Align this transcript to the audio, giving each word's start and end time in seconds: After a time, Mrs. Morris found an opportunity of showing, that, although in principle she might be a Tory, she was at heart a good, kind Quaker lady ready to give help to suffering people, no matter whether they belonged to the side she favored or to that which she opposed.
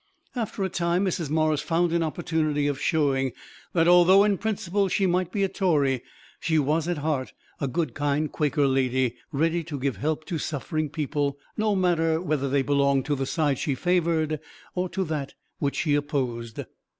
After 0.35 0.63
a 0.63 0.69
time, 0.69 1.05
Mrs. 1.05 1.29
Morris 1.29 1.61
found 1.61 1.93
an 1.93 2.01
opportunity 2.01 2.65
of 2.65 2.81
showing, 2.81 3.33
that, 3.73 3.87
although 3.87 4.23
in 4.23 4.39
principle 4.39 4.87
she 4.87 5.05
might 5.05 5.31
be 5.31 5.43
a 5.43 5.47
Tory, 5.47 6.01
she 6.39 6.57
was 6.57 6.87
at 6.87 6.97
heart 6.97 7.33
a 7.59 7.67
good, 7.67 7.93
kind 7.93 8.31
Quaker 8.31 8.65
lady 8.65 9.13
ready 9.31 9.63
to 9.65 9.77
give 9.79 9.97
help 9.97 10.25
to 10.25 10.39
suffering 10.39 10.89
people, 10.89 11.37
no 11.55 11.75
matter 11.75 12.19
whether 12.19 12.49
they 12.49 12.63
belonged 12.63 13.05
to 13.05 13.15
the 13.15 13.27
side 13.27 13.59
she 13.59 13.75
favored 13.75 14.39
or 14.73 14.89
to 14.89 15.03
that 15.03 15.35
which 15.59 15.75
she 15.75 15.93
opposed. 15.93 16.61